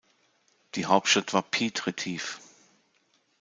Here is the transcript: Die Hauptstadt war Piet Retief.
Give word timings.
Die 0.73 0.87
Hauptstadt 0.87 1.31
war 1.31 1.43
Piet 1.43 1.85
Retief. 1.85 2.39